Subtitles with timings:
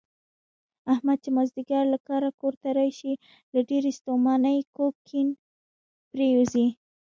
[0.93, 3.13] احمد چې مازدیګر له کاره کورته راشي،
[3.53, 5.27] له ډېرې ستومانۍ کوږ کیڼ
[6.11, 6.65] پرېوځي.